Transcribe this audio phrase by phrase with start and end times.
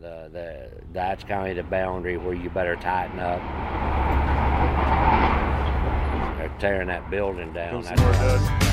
[0.00, 3.40] the, the that's kind of the boundary where you better tighten up.
[6.38, 7.82] They're tearing that building down.
[7.82, 8.64] That's more right.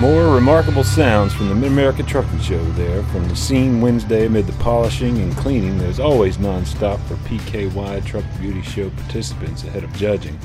[0.00, 4.46] More remarkable sounds from the Mid America Trucking Show there from the scene Wednesday amid
[4.46, 9.82] the polishing and cleaning that is always nonstop for PKY Truck Beauty Show participants ahead
[9.82, 10.38] of judging.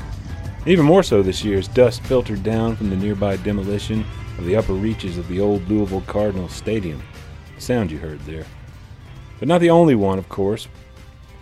[0.66, 4.06] Even more so this year as dust filtered down from the nearby demolition
[4.38, 7.02] of the upper reaches of the old Louisville Cardinals Stadium.
[7.56, 8.46] The sound you heard there.
[9.40, 10.68] But not the only one, of course.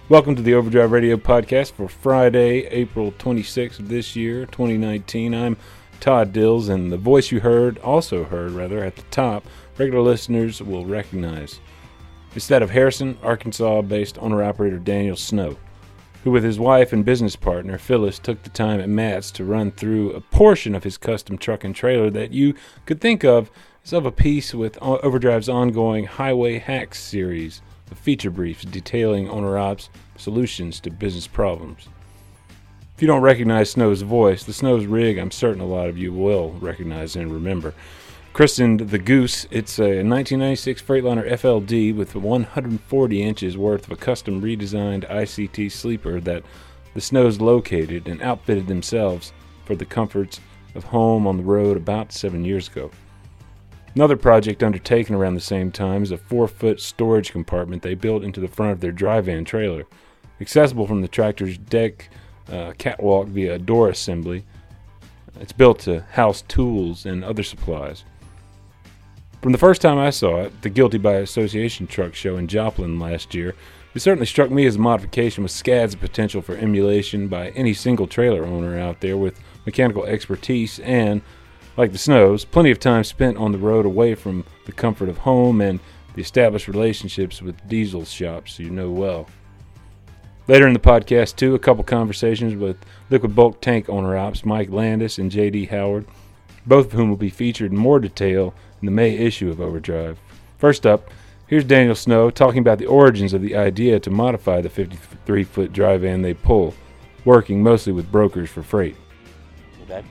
[0.10, 5.34] Welcome to the Overdrive Radio podcast for Friday, April 26th of this year, 2019.
[5.34, 5.56] I'm
[6.02, 9.46] Todd Dills, and the voice you heard, also heard rather, at the top,
[9.78, 11.62] regular listeners will recognize.
[12.36, 15.58] It's that of Harrison, Arkansas based owner operator Daniel Snow,
[16.24, 19.72] who, with his wife and business partner Phyllis, took the time at MATS to run
[19.72, 22.54] through a portion of his custom truck and trailer that you
[22.86, 23.50] could think of
[23.84, 29.58] as of a piece with Overdrive's ongoing Highway Hacks series of feature briefs detailing owner
[29.58, 31.88] ops solutions to business problems.
[32.96, 36.14] If you don't recognize Snow's voice, the Snow's rig, I'm certain a lot of you
[36.14, 37.74] will recognize and remember.
[38.34, 44.42] Christened the Goose, it's a 1996 Freightliner FLD with 140 inches worth of a custom
[44.42, 46.42] redesigned ICT sleeper that
[46.94, 49.34] the Snows located and outfitted themselves
[49.66, 50.40] for the comforts
[50.76, 52.90] of home on the road about seven years ago.
[53.96, 58.24] Another project undertaken around the same time is a four foot storage compartment they built
[58.24, 59.84] into the front of their dry van trailer.
[60.40, 62.10] Accessible from the tractor's deck
[62.50, 64.46] uh, catwalk via a door assembly,
[65.42, 68.06] it's built to house tools and other supplies.
[69.42, 73.00] From the first time I saw it, the Guilty by Association truck show in Joplin
[73.00, 73.56] last year,
[73.96, 77.74] it certainly struck me as a modification with scads of potential for emulation by any
[77.74, 81.24] single trailer owner out there with mechanical expertise and,
[81.76, 85.18] like the Snows, plenty of time spent on the road away from the comfort of
[85.18, 85.80] home and
[86.14, 89.28] the established relationships with diesel shops you know well.
[90.48, 92.78] Later in the podcast, too, a couple conversations with
[93.10, 95.66] liquid bulk tank owner ops Mike Landis and J.D.
[95.66, 96.06] Howard,
[96.68, 100.20] both of whom will be featured in more detail in the May issue of Overdrive.
[100.58, 101.10] First up,
[101.48, 105.74] here's Daniel Snow talking about the origins of the idea to modify the 53 foot
[105.74, 106.74] dry van they pull,
[107.26, 108.96] working mostly with brokers for freight.
[109.84, 110.04] Okay.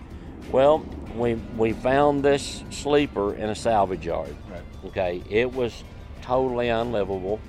[0.50, 4.34] Well, we we found this sleeper in a salvage yard.
[4.50, 4.62] Right.
[4.86, 5.22] Okay.
[5.28, 5.84] It was
[6.22, 7.40] totally unlivable.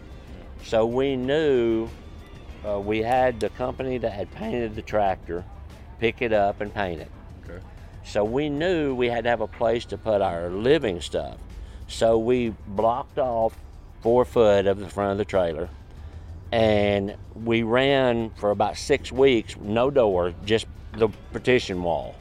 [0.63, 1.89] So we knew
[2.67, 5.43] uh, we had the company that had painted the tractor
[6.01, 7.11] pick it up and paint it.
[7.45, 7.63] Okay.
[8.11, 11.38] So we knew we had to have a place to put our living stuff.
[11.88, 13.55] So we blocked off
[14.01, 15.69] four foot of the front of the trailer
[16.51, 22.16] and we ran for about six weeks, no door, just the partition wall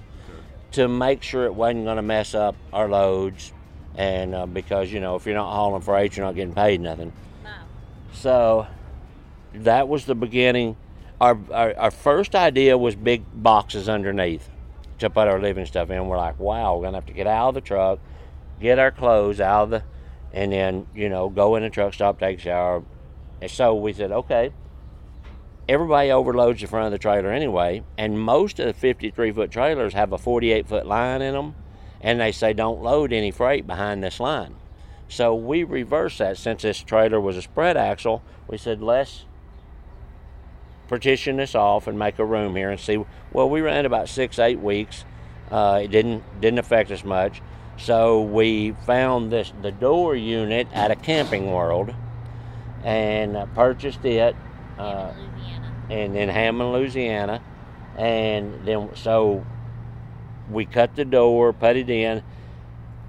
[0.70, 3.52] to make sure it wasn't going to mess up our loads.
[3.96, 7.12] And uh, because, you know, if you're not hauling freight, you're not getting paid nothing.
[8.12, 8.68] So
[9.54, 10.76] that was the beginning.
[11.20, 14.48] Our, our, our first idea was big boxes underneath
[15.00, 16.06] to put our living stuff in.
[16.06, 17.98] We're like, wow, we're gonna have to get out of the truck,
[18.60, 19.82] get our clothes out of the,
[20.32, 22.84] and then you know go in the truck stop, take a shower.
[23.40, 24.52] And so we said, okay.
[25.68, 29.94] Everybody overloads the front of the trailer anyway, and most of the 53 foot trailers
[29.94, 31.54] have a 48 foot line in them,
[32.00, 34.56] and they say don't load any freight behind this line.
[35.06, 38.22] So we reversed that since this trailer was a spread axle.
[38.48, 39.26] We said let's
[40.90, 43.02] partition this off and make a room here and see.
[43.32, 45.04] Well, we ran about six eight weeks.
[45.50, 47.40] Uh, it didn't didn't affect us much.
[47.78, 51.94] So we found this the door unit at a Camping World,
[52.84, 54.34] and uh, purchased it.
[54.76, 55.12] Uh,
[55.88, 57.40] and in Hammond, Louisiana.
[57.96, 59.46] And then so
[60.50, 62.22] we cut the door, put it in.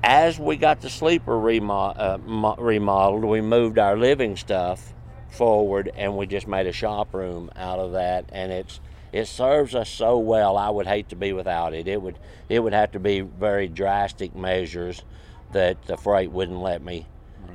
[0.03, 4.93] As we got the sleeper remo- uh, remodeled, we moved our living stuff
[5.31, 8.25] forward, and we just made a shop room out of that.
[8.31, 8.79] And it's
[9.11, 10.57] it serves us so well.
[10.57, 11.87] I would hate to be without it.
[11.87, 12.17] It would
[12.49, 15.03] it would have to be very drastic measures
[15.51, 17.07] that the freight wouldn't let me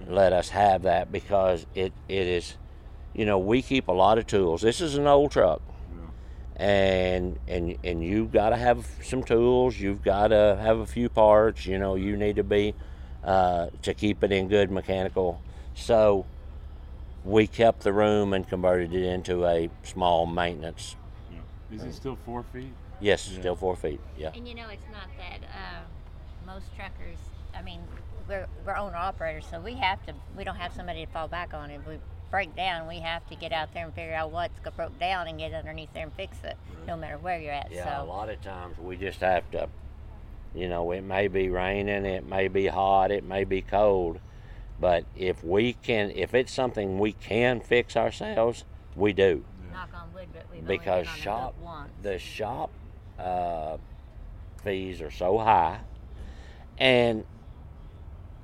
[0.07, 2.57] let us have that because it, it is
[3.17, 4.61] you know, we keep a lot of tools.
[4.61, 5.63] This is an old truck,
[6.57, 9.81] and and and you've got to have some tools.
[9.81, 11.65] You've got to have a few parts.
[11.65, 12.75] You know, you need to be
[13.25, 15.41] uh, to keep it in good mechanical.
[15.75, 16.27] So
[17.27, 20.97] we kept the room and converted it into a small maintenance.
[21.73, 22.73] Is it still four feet?
[23.01, 24.01] Yes, it's still four feet.
[24.17, 24.31] Yeah.
[24.35, 25.81] And you know, it's not that uh,
[26.47, 27.19] most truckers.
[27.55, 27.81] I mean,
[28.29, 30.15] we're we're owner operators, so we have to.
[30.37, 31.71] We don't have somebody to fall back on.
[31.71, 31.99] If we
[32.31, 35.27] break down, we have to get out there and figure out what's got broke down
[35.27, 36.57] and get underneath there and fix it,
[36.87, 37.73] no matter where you're at.
[37.73, 39.69] Yeah, a lot of times we just have to
[40.55, 44.21] You know, it may be raining, it may be hot, it may be cold,
[44.81, 48.65] but if we can, if it's something we can fix ourselves,
[48.95, 49.45] we do.
[49.73, 51.91] Knock on wood, but we've Because only been on the shop- hook once.
[52.03, 52.71] The shop
[53.19, 53.77] uh,
[54.63, 55.81] fees are so high,
[56.79, 57.25] and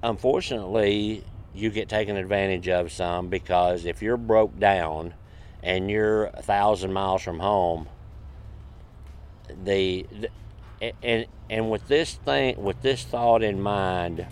[0.02, 1.25] unfortunately,
[1.55, 5.14] you get taken advantage of some because if you're broke down
[5.62, 7.88] and you're a thousand miles from home,
[9.64, 10.29] the, the
[11.02, 14.26] and and with this thing with this thought in mind,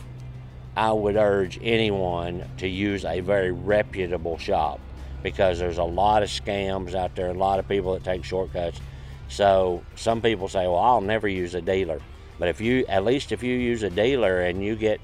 [0.76, 4.81] I would urge anyone to use a very reputable shop
[5.22, 8.81] because there's a lot of scams out there, a lot of people that take shortcuts.
[9.28, 12.00] So some people say, "Well, I'll never use a dealer,"
[12.38, 15.00] but if you at least if you use a dealer and you get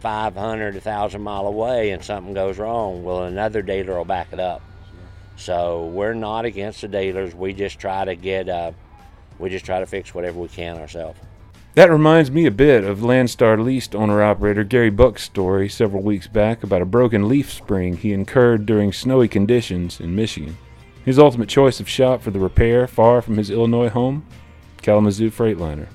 [0.00, 4.62] 500, 1,000 mile away and something goes wrong, well, another dealer will back it up.
[5.36, 7.34] So we're not against the dealers.
[7.34, 8.72] We just try to get, uh,
[9.38, 11.18] we just try to fix whatever we can ourselves.
[11.76, 16.26] That reminds me a bit of Landstar leased owner operator Gary Buck's story several weeks
[16.26, 20.56] back about a broken leaf spring he incurred during snowy conditions in Michigan.
[21.04, 24.24] His ultimate choice of shop for the repair, far from his Illinois home?
[24.80, 25.88] Kalamazoo Freightliner.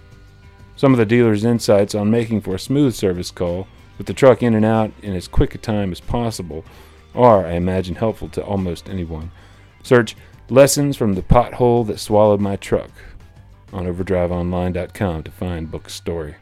[0.76, 3.68] Some of the dealer's insights on making for a smooth service call,
[3.98, 6.64] with the truck in and out in as quick a time as possible,
[7.16, 9.32] are, I imagine, helpful to almost anyone.
[9.82, 10.16] Search
[10.48, 12.92] Lessons from the Pothole That Swallowed My Truck
[13.74, 16.36] on overdriveonline.com to find Buck's story.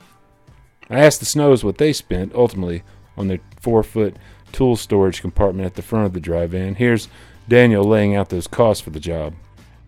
[0.90, 2.84] I asked the Snows what they spent ultimately
[3.18, 4.16] on their four foot
[4.52, 6.76] tool storage compartment at the front of the dry van.
[6.76, 7.08] Here's
[7.48, 9.34] Daniel laying out those costs for the job.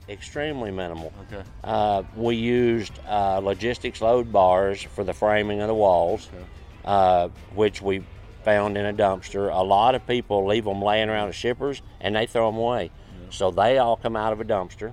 [0.09, 1.11] Extremely minimal.
[1.31, 1.43] Okay.
[1.63, 6.45] Uh, we used uh, logistics load bars for the framing of the walls, Okay.
[6.85, 8.03] uh, which we
[8.43, 9.49] found in a dumpster.
[9.51, 12.91] A lot of people leave them laying around at shippers and they throw them away.
[13.29, 14.91] So they all come out of a dumpster.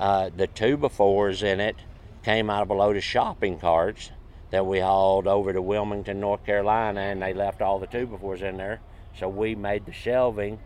[0.00, 1.76] Uh, the two-by-fours in it
[2.24, 4.10] came out of a load of shopping carts
[4.50, 8.56] that we hauled over to Wilmington, North Carolina, and they left all the two-by-fours in
[8.56, 8.80] there.
[9.18, 10.58] So we made the shelving,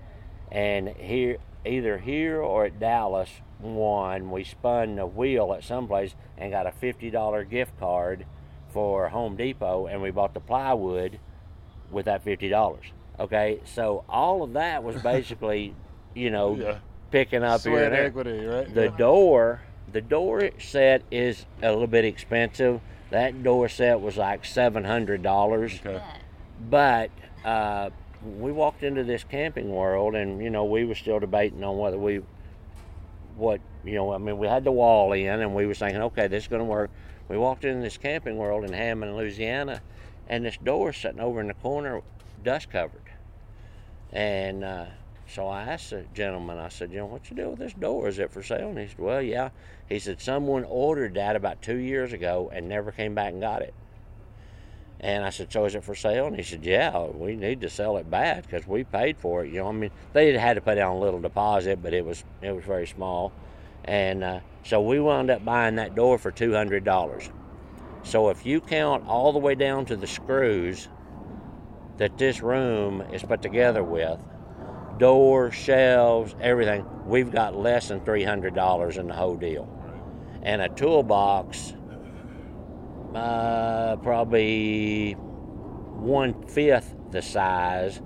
[0.53, 3.29] and here, either here or at Dallas,
[3.59, 8.27] one we spun the wheel at some place and got a fifty dollar gift card
[8.69, 11.19] for Home Depot, and we bought the plywood
[11.91, 12.87] with that fifty dollars.
[13.19, 15.75] Okay, so all of that was basically,
[16.15, 16.79] you know, Yeah.
[17.15, 18.75] Picking up here Sweat and equity, right?
[18.75, 18.97] The Yeah.
[18.97, 22.81] door, the door set is a little bit expensive.
[23.11, 25.81] That door set was like seven hundred dollars.
[25.81, 26.01] Okay.
[26.69, 27.11] But
[27.45, 27.91] But uh,
[28.41, 31.99] we walked into this camping world, and you know we were still debating on whether
[31.99, 32.23] we,
[33.37, 36.27] what you know, I mean, we had the wall in, and we were thinking, okay,
[36.27, 36.91] this is going to work.
[37.29, 39.83] We walked into this camping world in Hammond, Louisiana,
[40.27, 42.03] and this door sitting over in the corner,
[42.43, 43.03] dust covered.
[44.11, 44.87] And uh,
[45.27, 48.09] so I asked the gentleman, I said, you know, what's the deal with this door?
[48.09, 48.69] Is it for sale?
[48.69, 49.51] And he said, well, yeah.
[49.89, 53.63] He said, someone ordered that about two years ago and never came back and got
[53.63, 53.75] it.
[55.01, 56.27] And I said, so is it for sale?
[56.27, 59.53] And he said, yeah, we need to sell it bad because we paid for it.
[59.53, 62.05] You know, I mean, they had had to put down a little deposit, but it
[62.05, 63.33] was it was very small.
[63.85, 67.29] And uh, so we wound up buying that door for two hundred dollars.
[68.03, 70.89] So if you count all the way down to the screws
[71.99, 74.19] that this room is put together with,
[74.99, 79.69] door, shelves, everything, we've got less than three hundred dollars in the whole deal.
[80.43, 81.75] And a toolbox,
[83.15, 88.03] uh, probably one fifth the size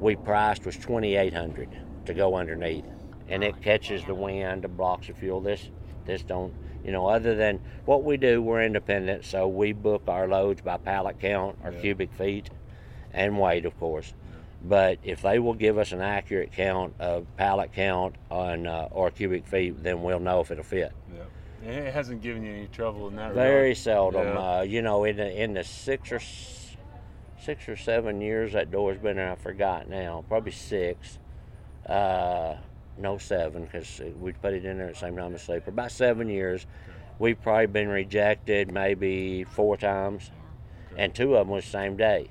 [0.00, 1.68] we priced was twenty eight hundred
[2.06, 2.84] to go underneath,
[3.28, 5.40] and it catches the wind, and blocks the fuel.
[5.40, 5.70] This
[6.04, 10.28] this don't you know other than what we do, we're independent, so we book our
[10.28, 11.80] loads by pallet count or Yeah.
[11.80, 12.50] cubic feet,
[13.12, 14.14] and weight, of course.
[14.64, 19.10] But if they will give us an accurate count of pallet count on uh, or
[19.10, 20.92] cubic feet, then we'll know if it'll fit.
[21.14, 21.70] Yeah.
[21.70, 23.76] It hasn't given you any trouble in that Very regard.
[23.78, 24.26] seldom.
[24.26, 24.58] Yeah.
[24.58, 26.20] Uh, you know, in the in the six or
[27.40, 30.24] six or seven years that door's been there, I forgot now.
[30.28, 31.18] Probably six.
[31.84, 32.56] Uh,
[32.98, 35.70] no, seven, because we put it in there at the same time as sleeper.
[35.70, 36.66] About seven years.
[37.18, 40.30] We've probably been rejected maybe four times,
[40.96, 42.28] and two of them was the same day.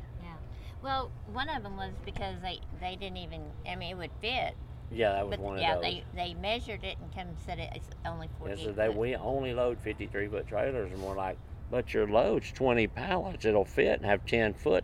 [0.86, 0.92] Yeah.
[0.92, 3.42] Well, one of them was because they they didn't even.
[3.68, 4.56] I mean, it would fit.
[4.92, 5.92] Yeah, that was But one yeah, of those.
[5.92, 8.64] they they measured it and come said it- it's only forty.
[8.64, 11.38] so they, we only load 53 foot trailers, and we're like,
[11.72, 13.46] but your load's 20 pallets.
[13.46, 14.84] It'll fit and have 10 foot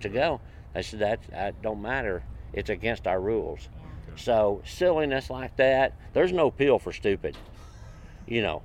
[0.00, 0.40] to go.
[0.74, 2.24] They said that, that don't matter.
[2.52, 3.68] It's against our rules.
[4.16, 7.34] So silliness like that, there's no pill for stupid,
[8.26, 8.62] you know.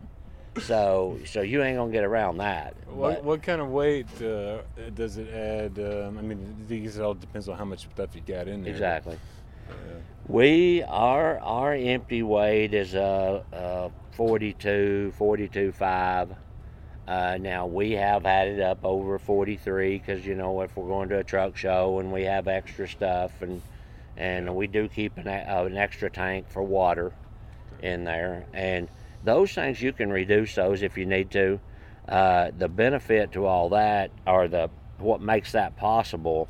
[0.59, 2.75] So so you ain't gonna get around that.
[2.87, 4.59] What, But- what kind of weight uh,
[4.95, 5.79] does it add?
[5.79, 8.71] Um, I mean, it all depends on how much stuff you got in there.
[8.71, 9.17] Exactly.
[10.27, 16.35] We our our empty weight is uh, uh 42, 42 5.
[17.07, 21.07] Uh, now we have had it up over 43 because you know if we're going
[21.09, 23.61] to a truck show and we have extra stuff and
[24.17, 27.13] and we do keep an, uh, an extra tank for water
[27.81, 28.89] in there and
[29.27, 31.59] those things you can reduce those if you need to.
[32.07, 34.69] Uh, the benefit to all that or the
[34.99, 36.47] what makes that possible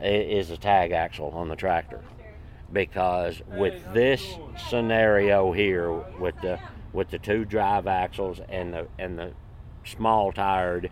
[0.00, 2.00] is the tag axle on the tractor.
[2.72, 4.24] Because with this
[4.68, 6.60] scenario here with the
[6.92, 9.32] with the two drive axles and the and the
[9.84, 10.90] small tired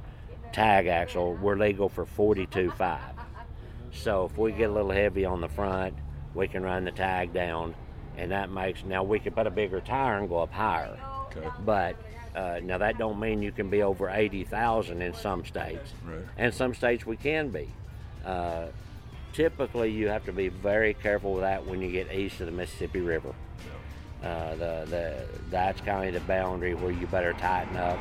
[0.52, 2.98] tag axle we're legal for 42.5
[3.92, 5.94] so if we get a little heavy on the front
[6.34, 7.72] we can run the tag down
[8.16, 10.98] and that makes now we could put a bigger tire and go up higher
[11.36, 11.46] Okay.
[11.64, 11.96] but
[12.34, 16.20] uh, now that don't mean you can be over 80,000 in some states Right.
[16.38, 17.68] and some states we can be
[18.24, 18.66] uh,
[19.32, 22.52] typically you have to be very careful with that when you get east of the
[22.52, 23.32] Mississippi River.
[24.22, 25.14] Uh, the, the
[25.50, 27.98] that's kind of the boundary where you better tighten up.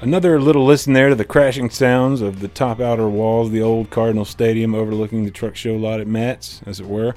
[0.00, 3.62] Another little listen there to the crashing sounds of the top outer walls of the
[3.62, 7.14] old Cardinal Stadium overlooking the truck show lot at MATS, as it were.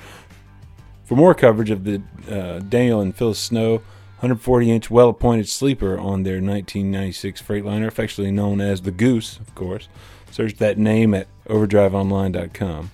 [1.08, 3.76] For more coverage of the uh, Daniel and Phyllis Snow
[4.20, 9.56] 140 inch well appointed sleeper on their 1996 Freightliner, affectionately known as the Goose, of
[9.56, 9.88] course,
[10.32, 12.92] search that name at overdriveonline.com.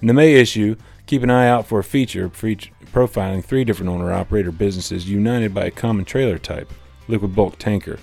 [0.00, 4.10] In the May issue, keep an eye out for a feature profiling three different owner
[4.10, 6.72] operator businesses united by a common trailer type,
[7.08, 7.98] liquid bulk tanker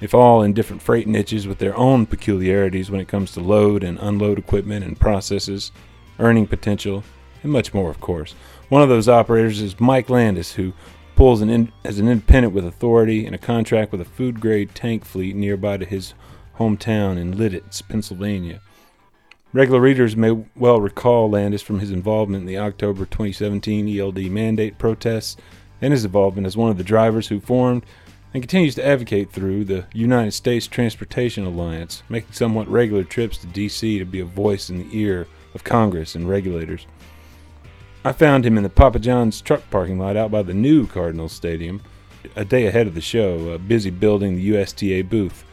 [0.00, 3.82] if all in different freight niches with their own peculiarities when it comes to load
[3.82, 5.72] and unload equipment and processes,
[6.20, 7.02] earning potential,
[7.42, 8.34] and much more, of course.
[8.68, 10.74] One of those operators is Mike Landis, who
[11.16, 14.74] pulls an in, as an independent with authority and a contract with a food grade
[14.74, 16.12] tank fleet nearby to his
[16.58, 18.60] hometown in Lititz, Pennsylvania.
[19.54, 24.76] Regular readers may well recall Landis from his involvement in the October 2017 ELD mandate
[24.76, 25.38] protests
[25.80, 27.86] and his involvement as one of the drivers who formed
[28.34, 33.46] and continues to advocate through the United States Transportation Alliance, making somewhat regular trips to
[33.46, 33.98] D.C.
[33.98, 36.86] to be a voice in the ear of Congress and regulators.
[38.04, 41.32] I found him in the Papa John's truck parking lot out by the new Cardinals
[41.32, 41.82] Stadium,
[42.36, 45.44] a day ahead of the show, uh, busy building the USTA booth.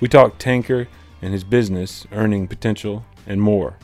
[0.00, 0.88] We talked tanker
[1.22, 3.76] and his business, earning potential, and more.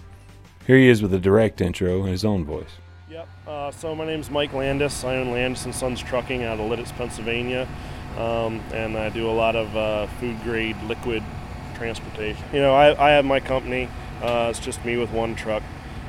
[0.67, 2.71] Here he is with a direct intro in his own voice.
[3.09, 3.29] Yep.
[3.47, 5.05] Uh, so my name's Mike Landis.
[5.05, 7.69] I own Landis and Sons Trucking out of Lititz, Pennsylvania,
[8.17, 11.23] um, and I do a lot of uh, food grade liquid
[11.75, 12.45] transportation.
[12.53, 13.89] You know, I, I have my company.
[14.23, 15.63] Uh, it's just me with one truck,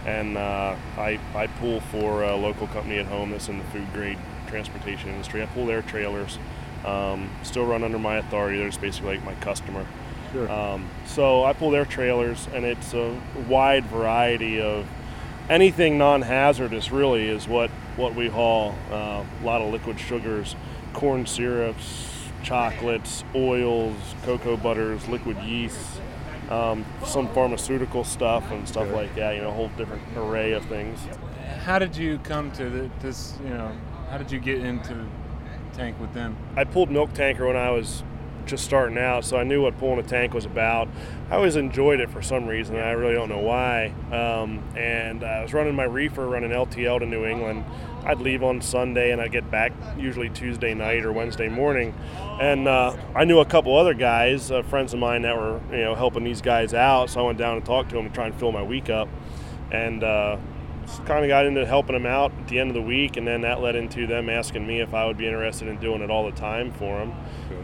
[0.06, 3.92] and uh, I I pull for a local company at home that's in the food
[3.94, 5.42] grade transportation industry.
[5.42, 6.38] I pull their trailers.
[6.86, 8.60] Um, still run under my authority.
[8.60, 9.86] They're just basically like my customer.
[10.32, 10.52] Sure.
[10.52, 14.86] Um, so I pull their trailers, and it's a wide variety of
[15.50, 16.92] anything non-hazardous.
[16.92, 18.76] Really, is what what we haul.
[18.92, 20.56] Uh, a lot of liquid sugars,
[20.94, 22.12] corn syrups,
[22.44, 26.00] chocolates, oils, cocoa butters, liquid yeasts,
[26.50, 29.36] um, some pharmaceutical stuff and stuff like that.
[29.36, 31.00] You know, a whole different array of things.
[31.64, 33.38] How did you come to th- this?
[33.44, 33.72] You know,
[34.10, 35.06] how did you get into
[35.74, 36.38] tank with them?
[36.56, 38.04] I pulled milk tanker when I was
[38.46, 40.88] just starting out, so I knew what pulling a tank was about.
[41.30, 42.76] I always enjoyed it for some reason.
[42.76, 43.88] I really don't know why.
[44.12, 47.66] Um, and I was running my reefer, running LTL to New England.
[48.06, 51.94] I'd leave on Sunday and I'd get back usually Tuesday night or Wednesday morning.
[52.40, 55.84] And uh, I knew a couple other guys, uh, friends of mine that were you
[55.84, 57.10] know helping these guys out.
[57.10, 59.10] So I went down and talked to them to try and fill my week up.
[59.72, 60.38] And uh,
[61.06, 63.42] kind of got into helping them out at the end of the week, and then
[63.42, 66.26] that led into them asking me if I would be interested in doing it all
[66.26, 67.14] the time for them,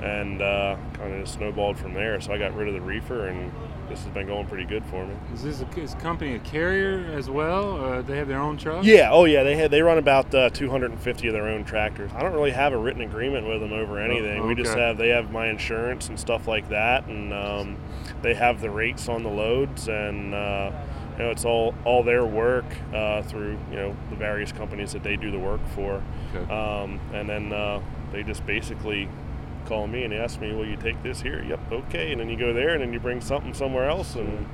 [0.03, 2.19] and uh, kind of snowballed from there.
[2.19, 3.51] So I got rid of the reefer, and
[3.91, 5.13] this has been going pretty good for me.
[5.33, 7.83] Is this a, is company a carrier as well?
[7.83, 8.85] Uh, they have their own truck.
[8.85, 12.09] Yeah, oh yeah, they had they run about uh, 250 of their own tractors.
[12.15, 14.47] I don't really have a written agreement with them over anything.
[14.47, 17.77] We just have they have my insurance and stuff like that, and um,
[18.21, 20.71] they have the rates on the loads, and uh,
[21.17, 25.03] you know it's all all their work uh, through you know the various companies that
[25.03, 26.01] they do the work for,
[26.33, 26.49] Okay.
[26.53, 27.81] um, and then uh,
[28.13, 29.09] they just basically
[29.61, 32.37] call me and ask me, "Will you take this here?" Yep, okay, and then you
[32.37, 34.47] go there, and then you bring something somewhere else, and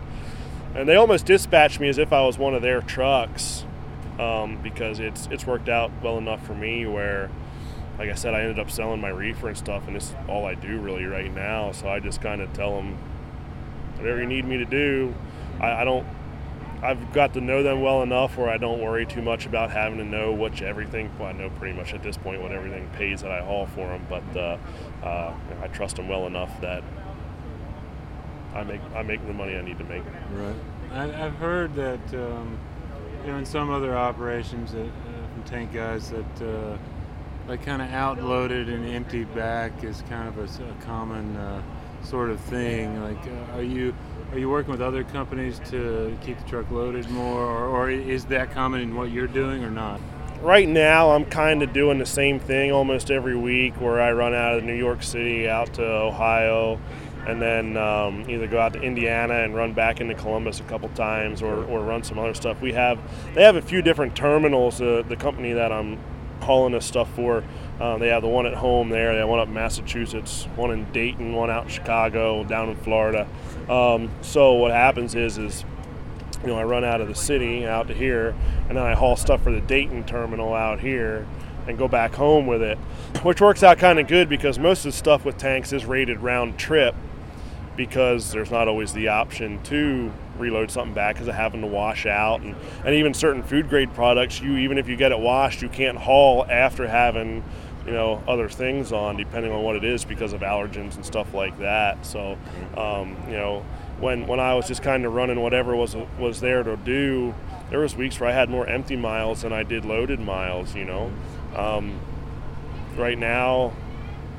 [0.75, 3.65] and they almost dispatch me as if I was one of their trucks
[4.19, 7.29] um, because it's it's worked out well enough for me where,
[7.97, 10.45] like I said, I ended up selling my reefer and stuff, and this is all
[10.45, 11.71] I do really right now.
[11.71, 12.97] So I just kind of tell them
[13.97, 15.13] whatever you need me to do.
[15.59, 16.05] I, I don't.
[16.81, 19.97] I've got to know them well enough where I don't worry too much about having
[19.97, 21.11] to know which everything.
[21.17, 23.87] Well, I know pretty much at this point what everything pays that I haul for
[23.87, 24.57] them, but uh,
[25.03, 26.83] uh, I trust them well enough that
[28.53, 30.03] I make I make the money I need to make.
[30.33, 30.55] Right.
[30.91, 32.59] I, I've heard that um,
[33.25, 36.77] you know in some other operations that, uh, from tank guys that uh,
[37.47, 41.61] like kind of outloaded and emptied back is kind of a common uh,
[42.03, 43.01] sort of thing.
[43.01, 43.93] Like, uh, are you
[44.31, 48.25] are you working with other companies to keep the truck loaded more, or, or is
[48.25, 50.01] that common in what you're doing or not?
[50.41, 54.35] Right now, I'm kind of doing the same thing almost every week where I run
[54.35, 56.79] out of New York City out to Ohio
[57.25, 60.87] and then um, either go out to Indiana and run back into Columbus a couple
[60.89, 62.61] times or, or run some other stuff.
[62.61, 62.99] We have,
[63.33, 65.99] they have a few different terminals, uh, the company that I'm
[66.41, 67.43] hauling this stuff for.
[67.79, 70.71] Um, they have the one at home there, they have one up in Massachusetts, one
[70.71, 73.27] in Dayton, one out in Chicago, down in Florida.
[73.69, 75.63] Um, so what happens is, is
[76.41, 78.35] you know, I run out of the city out to here,
[78.67, 81.27] and then I haul stuff for the Dayton terminal out here
[81.67, 82.77] and go back home with it,
[83.23, 86.21] which works out kind of good because most of the stuff with tanks is rated
[86.21, 86.95] round trip
[87.75, 92.05] because there's not always the option to reload something back because of having to wash
[92.05, 95.61] out and, and even certain food grade products you even if you get it washed
[95.61, 97.43] you can't haul after having
[97.87, 101.33] you know other things on depending on what it is because of allergens and stuff
[101.33, 102.05] like that.
[102.05, 102.37] So
[102.75, 103.65] um, you know
[103.99, 107.33] when when I was just kind of running whatever was was there to do
[107.69, 110.85] there was weeks where I had more empty miles than I did loaded miles you
[110.85, 111.11] know?
[111.55, 111.99] Um,
[112.95, 113.73] right now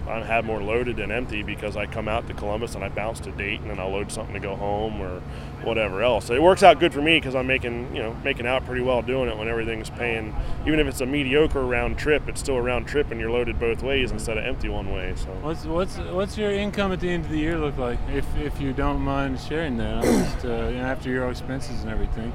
[0.09, 3.21] I have more loaded than empty because I come out to Columbus and I bounce
[3.21, 5.21] to Dayton and I'll load something to go home or
[5.63, 6.31] whatever else.
[6.31, 9.03] It works out good for me because I'm making you know making out pretty well
[9.03, 10.35] doing it when everything's paying.
[10.67, 13.59] Even if it's a mediocre round trip, it's still a round trip and you're loaded
[13.61, 15.13] both ways instead of empty one way.
[15.17, 17.99] So What's what's what's your income at the end of the year look like?
[18.13, 21.91] If if you don't mind sharing that, just, uh, you know, after your expenses and
[21.91, 22.33] everything.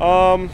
[0.00, 0.50] um,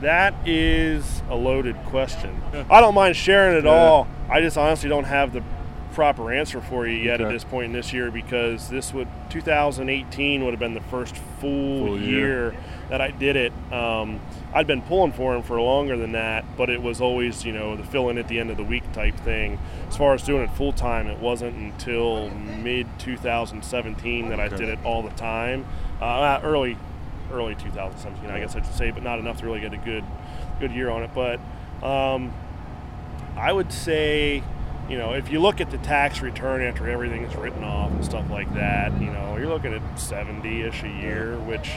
[0.00, 2.40] that is a loaded question.
[2.70, 3.70] I don't mind sharing it Yeah.
[3.70, 4.06] all.
[4.30, 5.42] I just honestly don't have the
[5.98, 10.44] proper answer for you yet at this point in this year because this would 2018
[10.44, 12.52] would have been the first full, Full year.
[12.52, 12.54] year.
[12.88, 13.52] that I did it.
[13.72, 14.20] Um,
[14.54, 17.74] I'd been pulling for him for longer than that, but it was always you know
[17.74, 19.58] the fill in at the end of the week type thing.
[19.88, 24.68] As far as doing it full time, it wasn't until mid 2017 that I did
[24.68, 25.66] it all the time.
[26.00, 26.76] Uh, early
[27.32, 30.04] early 2017, I guess I should say, but not enough to really get a good
[30.60, 31.10] good year on it.
[31.12, 31.40] But
[31.82, 32.32] um,
[33.36, 34.44] I would say,
[34.88, 38.04] you know, if you look at the tax return after everything is written off and
[38.04, 41.70] stuff like that, you know, you're looking at 70-ish a year, which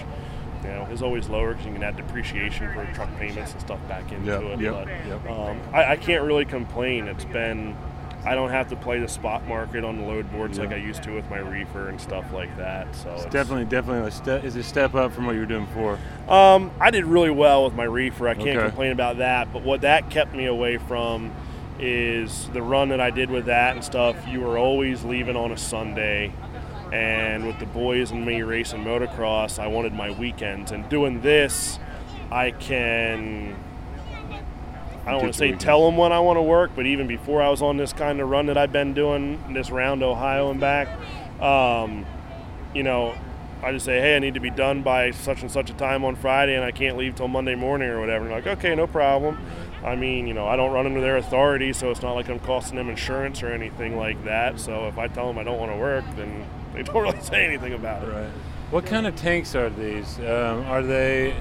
[0.63, 3.79] you know is always lower because you can add depreciation for truck payments and stuff
[3.87, 4.59] back into Yep, it.
[4.59, 5.29] yep, but yep.
[5.29, 7.07] Um, I, I can't really complain.
[7.07, 7.75] It's been
[8.23, 11.01] I don't have to play the spot market on the load boards like I used
[11.03, 12.95] to with my reefer and stuff like that.
[12.95, 15.47] So It's it's, definitely definitely a step is a step up from what you were
[15.47, 15.97] doing before.
[16.29, 18.27] um, I did really well with my reefer.
[18.27, 18.67] I can't Okay.
[18.67, 19.51] complain about that.
[19.51, 21.31] But what that kept me away from
[21.81, 24.15] is the run that I did with that and stuff.
[24.27, 26.31] You were always leaving on a Sunday,
[26.93, 30.71] and with the boys and me racing motocross, I wanted my weekends.
[30.71, 31.79] And doing this,
[32.31, 33.55] I can.
[35.05, 35.63] I don't want to say weekends.
[35.63, 38.21] tell them when I want to work, but even before I was on this kind
[38.21, 40.87] of run that I've been doing, this round Ohio and back,
[41.41, 42.05] um,
[42.75, 43.15] you know,
[43.63, 46.03] I just say, hey, I need to be done by such and such a time
[46.03, 48.25] on Friday, and I can't leave till Monday morning or whatever.
[48.25, 49.39] And like, okay, no problem.
[49.83, 52.39] I mean, you know, I don't run under their authority, so it's not like I'm
[52.39, 54.59] costing them insurance or anything like that.
[54.59, 57.45] So if I tell them I don't want to work, then they don't really say
[57.45, 58.11] anything about it.
[58.11, 58.29] Right.
[58.69, 60.17] What kind of tanks are these?
[60.19, 61.33] Um, are they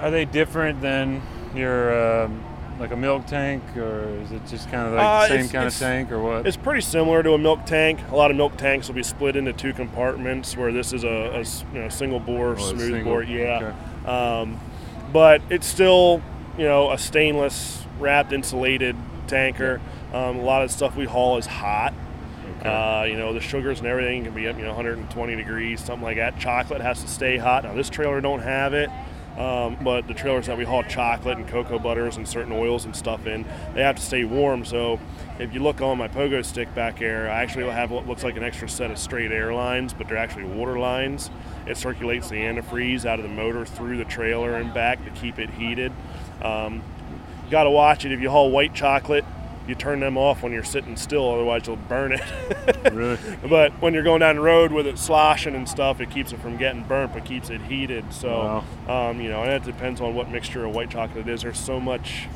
[0.00, 1.22] are they different than
[1.54, 2.44] your um,
[2.78, 5.66] like a milk tank, or is it just kind of like Uh, the same kind
[5.66, 6.46] of tank, or what?
[6.46, 8.00] It's pretty similar to a milk tank.
[8.10, 11.42] A lot of milk tanks will be split into two compartments, where this is a
[11.72, 13.04] you know, single bore, Oh, smooth single.
[13.04, 13.22] bore.
[13.22, 13.72] Yeah.
[14.04, 14.60] Um,
[15.14, 16.20] but it's still,
[16.58, 19.80] you know, a stainless wrapped insulated tanker.
[20.12, 21.92] Um, a lot of the stuff we haul is hot.
[22.60, 22.68] Okay.
[22.68, 26.04] Uh, you know, the sugars and everything can be up, you know, 120 degrees, something
[26.04, 26.38] like that.
[26.38, 27.64] Chocolate has to stay hot.
[27.64, 28.88] Now, this trailer don't have it,
[29.36, 32.96] um, but the trailers that we haul chocolate and cocoa butters and certain oils and
[32.96, 34.64] stuff in, they have to stay warm.
[34.64, 34.98] So,
[35.38, 38.36] if you look on my pogo stick back there, I actually have what looks like
[38.36, 41.30] an extra set of straight air lines, but they're actually water lines.
[41.66, 45.38] It circulates the antifreeze out of the motor through the trailer and back to keep
[45.38, 45.92] it heated.
[46.42, 46.82] Um,
[47.44, 48.12] you got to watch it.
[48.12, 49.24] If you haul white chocolate,
[49.66, 52.92] you turn them off when you're sitting still, otherwise you'll burn it.
[52.92, 53.18] really?
[53.48, 56.40] but when you're going down the road with it sloshing and stuff, it keeps it
[56.40, 58.12] from getting burnt, but keeps it heated.
[58.12, 61.42] So, um, you know, and it depends on what mixture of white chocolate it is.
[61.42, 62.28] There's so much,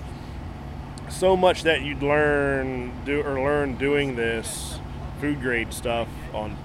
[1.08, 4.78] so much that you'd learn do or learn doing this
[5.20, 6.56] food grade stuff on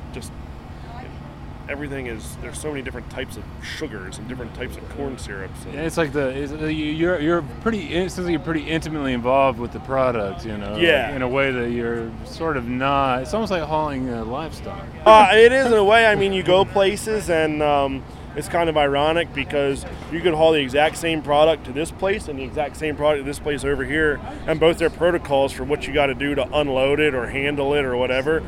[1.70, 2.36] everything is.
[2.42, 5.64] There's so many different types of sugars and different types of corn syrups.
[5.66, 8.70] and- Yeah, it's like the it's, you- you're you're pretty it seems like you're pretty
[8.70, 10.78] intimately involved with the product, you know.
[10.78, 11.16] Yeah.
[11.16, 13.22] In a way that you're sort of not.
[13.24, 14.86] It's almost like hauling uh, livestock.
[15.06, 16.06] uh, it is in a way.
[16.06, 18.04] I mean, you go places, and um,
[18.36, 22.28] it's kind of ironic because you could haul the exact same product to this place
[22.28, 25.64] and the exact same product to this place over here, and both their protocols for
[25.64, 28.44] what you got to do to unload it or handle it or whatever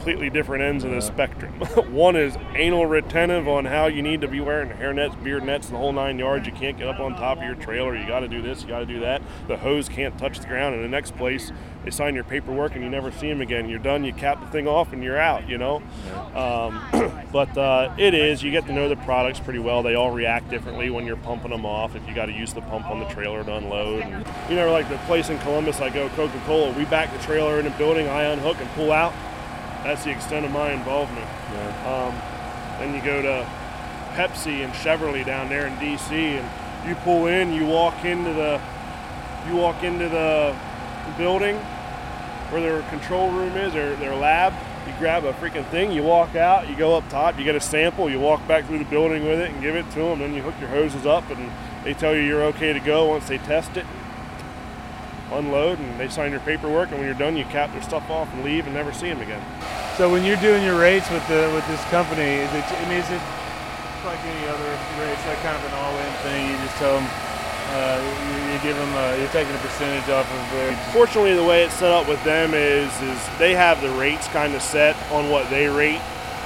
[0.00, 1.52] completely different ends of the spectrum.
[1.92, 5.68] One is anal retentive on how you need to be wearing hair nets, beard nets,
[5.68, 6.46] the whole nine yards.
[6.46, 7.94] You can't get up on top of your trailer.
[7.94, 9.20] You got to do this, you got to do that.
[9.46, 10.74] The hose can't touch the ground.
[10.74, 11.52] And the next place,
[11.84, 13.68] they sign your paperwork and you never see them again.
[13.68, 14.02] You're done.
[14.02, 15.46] You cap the thing off and you're out.
[15.46, 15.82] You know.
[16.34, 16.82] Um,
[17.30, 18.42] but uh, it is.
[18.42, 19.82] You get to know the products pretty well.
[19.82, 21.94] They all react differently when you're pumping them off.
[21.94, 24.04] If you got to use the pump on the trailer to unload.
[24.04, 26.72] And, you know, like the place in Columbus, I go Coca-Cola.
[26.72, 28.08] We back the trailer in a building.
[28.08, 29.12] I unhook and pull out
[29.84, 31.26] that's the extent of my involvement.
[31.86, 32.14] Um,
[32.78, 33.46] then you go to
[34.14, 38.60] Pepsi and Chevrolet down there in DC, and you pull in, you walk into the,
[39.48, 40.54] you walk into the
[41.16, 41.56] building
[42.50, 44.52] where their control room is, their their lab.
[44.86, 47.60] You grab a freaking thing, you walk out, you go up top, you get a
[47.60, 50.20] sample, you walk back through the building with it and give it to them.
[50.20, 51.50] Then you hook your hoses up, and
[51.84, 53.86] they tell you you're okay to go once they test it
[55.32, 58.32] unload and they sign your paperwork and when you're done you cap their stuff off
[58.34, 59.42] and leave and never see them again
[59.96, 62.98] So when you're doing your rates with the with this company, is it, I mean,
[63.04, 63.20] is it
[64.04, 66.40] like any other rates, like kind of an all-in thing?
[66.48, 67.04] You just tell them,
[67.76, 70.72] uh, you, you give them, uh, you're taking a percentage off of their.
[70.96, 74.54] fortunately the way it's set up with them is is they have the rates kind
[74.54, 76.00] of set on what they rate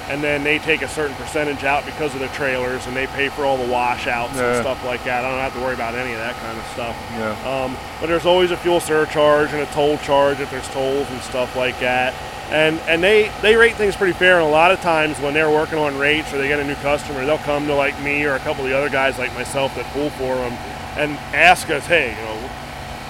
[0.08, 3.28] and then they take a certain percentage out because of their trailers and they pay
[3.28, 4.52] for all the washouts Yeah.
[4.54, 6.64] and stuff like that i don't have to worry about any of that kind of
[6.66, 7.64] stuff Yeah.
[7.64, 11.20] Um, but there's always a fuel surcharge and a toll charge if there's tolls and
[11.22, 12.12] stuff like that.
[12.50, 14.38] And and they they rate things pretty fair.
[14.38, 16.74] And a lot of times when they're working on rates or they get a new
[16.76, 19.74] customer, they'll come to like me or a couple of the other guys like myself
[19.76, 20.52] that pull for them
[20.98, 22.36] and ask us, hey, you know,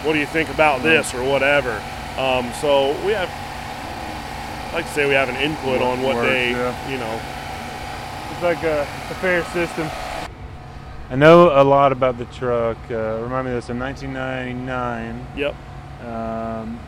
[0.07, 1.73] what do you think about this or whatever.
[2.17, 3.29] Um, so we have,
[4.75, 6.91] like to say, we have an input on what Works, they, yeah.
[6.91, 7.21] you know,
[8.33, 9.89] It's like a, a fair system.
[11.11, 12.77] I know a lot about the truck.
[12.91, 15.27] Uh, remind me of this in 1999.
[15.37, 15.55] yep.
[16.05, 16.81] Um,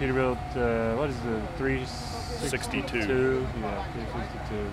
[0.00, 2.48] Peterbilt, uh, what is the 362?
[2.48, 3.46] 62.
[3.60, 4.72] Yeah, 362.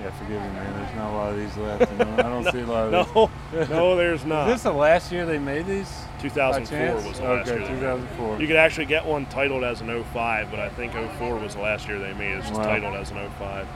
[0.00, 0.72] Yeah, forgive me, man.
[0.82, 1.92] There's not a lot of these left.
[2.00, 3.30] I don't see a lot of No,
[3.70, 4.28] no, there's these.
[4.28, 4.48] not.
[4.48, 5.88] Is this the last year they made these?
[6.20, 7.70] 2004 was the last okay, year.
[7.70, 7.74] it.
[7.80, 8.40] 2004.
[8.40, 11.60] You could actually get one titled as an 05, but I think 04 was the
[11.60, 12.38] last year they made it.
[12.38, 12.62] It's Wow.
[12.64, 13.66] titled as an 05.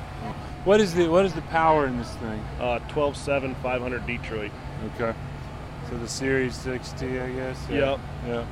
[0.64, 2.42] What is the what is the power in this thing?
[2.60, 4.50] Uh, 12.7, 500 Detroit.
[4.98, 5.16] Okay.
[5.88, 7.66] So the Series 60, I guess.
[7.70, 8.00] Yep.
[8.26, 8.44] Yeah.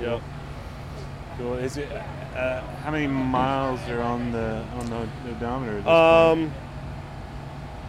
[0.00, 0.20] Yep.
[1.38, 1.54] Cool.
[1.54, 1.90] Is it?
[2.36, 5.88] Uh, how many miles are on the on the odometer?
[5.88, 6.52] Um,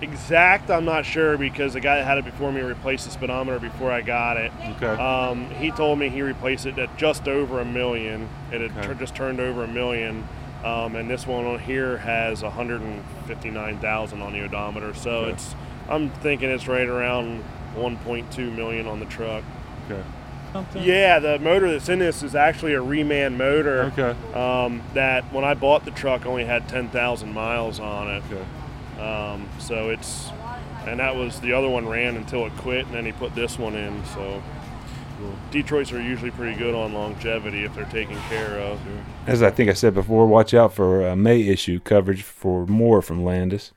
[0.02, 3.60] exact, I'm not sure because the guy that had it before me replaced the speedometer
[3.60, 4.52] before I got it.
[4.76, 4.86] Okay.
[5.02, 8.30] Um, he told me he replaced it at just over a million.
[8.52, 8.88] It had Okay.
[8.88, 10.28] tur- just turned over a million.
[10.64, 14.94] Um, and this one on here has 159,000 on the odometer.
[14.94, 15.32] So Okay.
[15.32, 15.56] it's,
[15.90, 17.44] I'm thinking it's right around
[17.76, 19.44] 1.2 million on the truck.
[19.90, 20.02] okay.
[20.54, 20.82] Something?
[20.84, 23.92] Yeah, the motor that's in this is actually a reman motor.
[23.98, 24.16] Okay.
[24.34, 28.24] Um, that when I bought the truck only had 10,000 miles on it.
[28.32, 28.44] Okay.
[29.00, 30.30] Um, so it's,
[30.86, 33.58] and that was the other one ran until it quit, and then he put this
[33.58, 34.04] one in.
[34.06, 34.42] So.
[35.50, 38.80] Detroit's are usually pretty good on longevity if they're taken care of.
[39.26, 43.24] As I think I said before, watch out for May issue coverage for more from
[43.24, 43.72] Landis.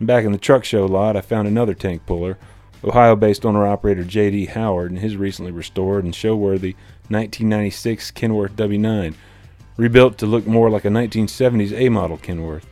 [0.00, 2.36] Back in the truck show lot, I found another tank puller,
[2.84, 4.46] Ohio based owner operator J.D.
[4.46, 6.74] Howard, and his recently restored and show worthy
[7.08, 9.14] 1996 Kenworth W9,
[9.78, 12.66] rebuilt to look more like a 1970s A model Kenworth.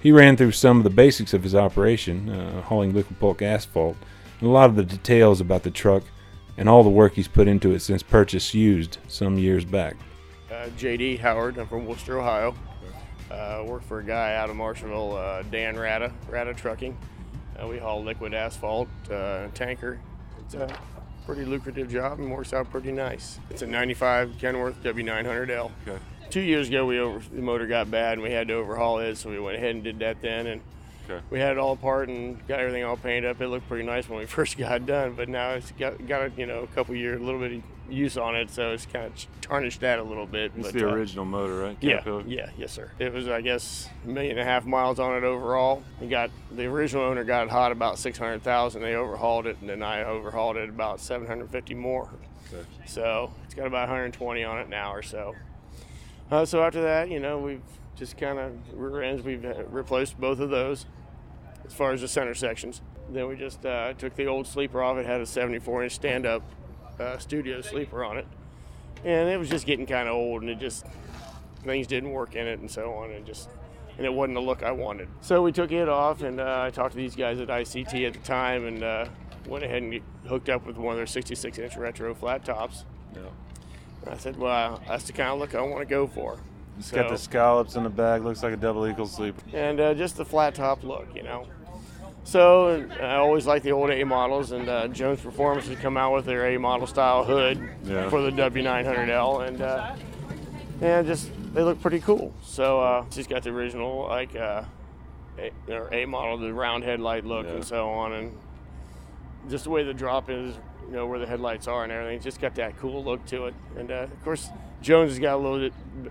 [0.00, 3.96] He ran through some of the basics of his operation, uh, hauling liquid bulk asphalt,
[4.40, 6.02] and a lot of the details about the truck
[6.56, 9.96] and all the work he's put into it since purchase used some years back.
[10.50, 11.58] Uh, JD Howard.
[11.58, 12.54] I'm from Wooster, Ohio.
[13.30, 16.96] Uh, work for a guy out of Marshallville, uh, Dan Rata, Rata Trucking.
[17.60, 19.98] Uh, we haul liquid asphalt, uh, tanker.
[20.40, 20.68] It's a
[21.26, 23.40] pretty lucrative job and works out pretty nice.
[23.50, 25.72] It's a 95 Kenworth W900L.
[25.86, 25.98] Okay.
[26.30, 29.16] Two years ago, we over, the motor got bad and we had to overhaul it,
[29.16, 30.46] so we went ahead and did that then.
[30.46, 30.60] And
[31.08, 31.22] Okay.
[31.30, 33.40] we had it all apart and got everything all painted up.
[33.40, 36.22] It looked pretty nice when we first got it done, but now it's got got
[36.22, 38.86] a, you know a couple years, a little bit of use on it, so it's
[38.86, 40.50] kind of tarnished that a little bit.
[40.56, 41.76] It's but, the uh, original motor, right?
[41.80, 42.90] yeah, yeah, yes, sir.
[42.98, 45.84] It was, I guess, a million and a half miles on it overall.
[46.10, 48.82] Got the original owner got it hot about six hundred thousand.
[48.82, 52.08] They overhauled it, and then I overhauled it about seven hundred fifty more.
[52.52, 52.66] Okay.
[52.84, 55.34] So it's got about 120 on it now or so.
[56.30, 57.62] Uh, so after that, you know, we've
[57.94, 59.22] just kind of rear ends.
[59.22, 60.86] We've uh, replaced both of those
[61.64, 62.82] as far as the center sections.
[63.10, 64.96] Then we just uh, took the old sleeper off.
[64.96, 66.42] It had a 74 inch stand up
[66.98, 68.26] uh, studio sleeper on it,
[69.04, 70.86] and it was just getting kind of old, and it just
[71.62, 73.50] things didn't work in it and so on, and just
[73.96, 75.08] and it wasn't the look I wanted.
[75.20, 78.12] So we took it off, and uh, I talked to these guys at ICT at
[78.12, 79.06] the time, and uh,
[79.46, 82.84] went ahead and hooked up with one of their 66 inch retro flat tops.
[83.14, 83.22] Yeah.
[84.06, 86.38] And I said, well, that's the kind of look I want to go for.
[86.78, 88.22] It's got the scallops in the back.
[88.22, 89.42] Looks like a double eagle sleeper.
[89.52, 91.46] and uh, just the flat top look, you know.
[92.24, 96.12] So I always like the old A models, and uh, Jones Performance has come out
[96.14, 98.10] with their A model style hood Yeah.
[98.10, 99.94] for the W900L, and uh,
[100.82, 102.34] and just they look pretty cool.
[102.42, 104.64] So uh, she's got the original like uh,
[105.38, 107.52] A, or A model, the round headlight look, Yeah.
[107.54, 108.36] and so on, and
[109.48, 112.16] just the way the drop is, you know, where the headlights are and everything.
[112.16, 113.54] It's just got that cool look to it.
[113.76, 114.48] And uh, of course,
[114.82, 115.70] Jones has got a little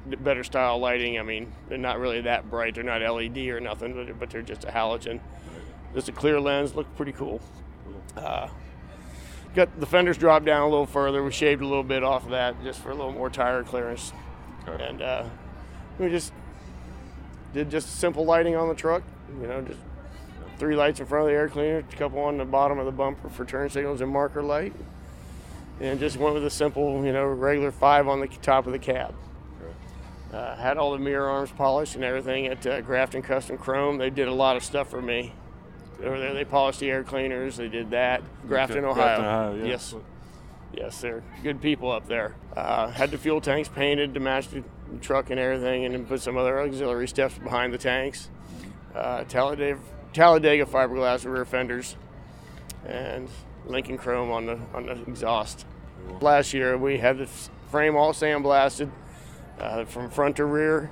[0.10, 1.18] bit better style lighting.
[1.20, 2.76] I mean, they're not really that bright.
[2.76, 5.20] They're not LED or nothing, but, but they're just a halogen.
[5.94, 6.76] Just a clear lens.
[6.76, 7.42] Look pretty cool.
[8.18, 8.50] Uh,
[9.54, 11.24] got the fenders dropped down a little further.
[11.24, 14.12] We shaved a little bit off of that just for a little more tire clearance.
[14.68, 14.84] Okay.
[14.84, 15.30] And uh,
[15.98, 16.34] we just
[17.54, 19.04] did just simple lighting on the truck.
[19.40, 19.80] You know, just
[20.58, 22.92] three lights in front of the air cleaner, a couple on the bottom of the
[22.92, 24.74] bumper for turn signals and marker light,
[25.80, 28.80] and just went with a simple, you know, regular five on the top of the
[28.80, 29.14] cab.
[30.34, 33.98] Uh, had all the mirror arms polished and everything at uh, Grafton Custom Chrome.
[33.98, 35.32] They did a lot of stuff for me.
[36.04, 37.56] Over there, they polished the air cleaners.
[37.56, 38.22] They did that.
[38.48, 39.04] Grafton, Okay, Ohio.
[39.22, 39.66] Grafton, Ohio, yeah.
[39.66, 39.96] Yes,
[40.74, 42.36] yes, they're good people up there.
[42.58, 44.62] Uh, had the fuel tanks painted to match the
[45.00, 48.30] truck and everything, and then put some other auxiliary steps behind the tanks.
[48.94, 49.80] Uh, Talladega,
[50.16, 51.98] Talladega fiberglass rear fenders,
[52.88, 53.28] and
[53.66, 55.66] Lincoln Chrome on the on the exhaust.
[56.22, 57.28] Last year we had the
[57.70, 58.90] frame all sandblasted
[59.60, 60.90] uh, from front to rear.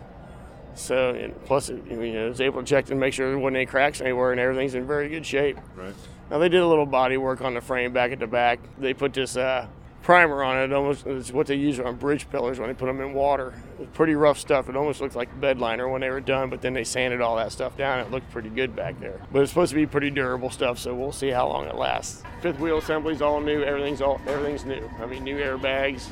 [0.76, 3.40] So and plus, it, you know, I was able to check and make sure there
[3.40, 5.58] wasn't any cracks anywhere, and everything's in very good shape.
[5.76, 5.94] Right.
[6.30, 8.60] Now they did a little body work on the frame back at the back.
[8.78, 9.68] They put this uh,
[10.04, 10.72] primer on it.
[10.72, 13.54] Almost it's what they use on bridge pillars when they put them in water.
[13.80, 14.70] It's pretty rough stuff.
[14.70, 17.38] It almost looked like bed liner when they were done, but then they sanded all
[17.38, 18.00] that stuff down.
[18.00, 19.20] It looked pretty good back there.
[19.32, 22.22] But it's supposed to be pretty durable stuff, so we'll see how long it lasts.
[22.42, 23.64] Fifth wheel assembly's all new.
[23.64, 24.88] Everything's all everything's new.
[25.00, 26.10] I mean, new airbags,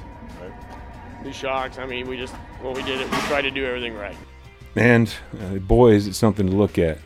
[1.23, 1.77] new shocks.
[1.77, 4.15] I mean, we just when we did it, we tried to do everything right.
[4.75, 6.97] And uh, boy, is it something to look at.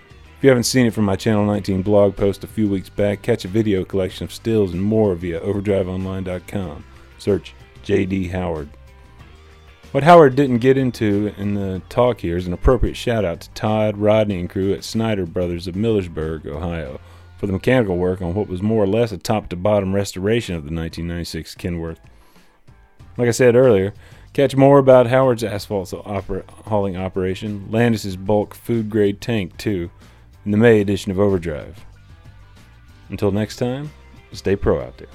[0.46, 3.24] If you haven't seen it from my Channel 19 blog post a few weeks back,
[3.24, 6.86] catch a video collection of stills and more via overdriveonline.com.
[7.18, 8.28] Search J.D.
[8.28, 8.70] Howard.
[9.92, 13.50] What Howard didn't get into in the talk here is an appropriate shout out to
[13.56, 17.00] Todd, Rodney, and crew at Snyder Brothers of Millersburg, Ohio,
[17.40, 20.54] for the mechanical work on what was more or less a top to bottom restoration
[20.54, 21.98] of the 1996 Kenworth.
[23.18, 23.96] Like I said earlier,
[24.34, 29.90] catch more about Howard's asphalt hauling operation, Landis's bulk food grade tank, too,
[30.46, 31.84] in the May edition of Overdrive.
[33.10, 33.92] Until next time,
[34.32, 35.08] stay pro out there.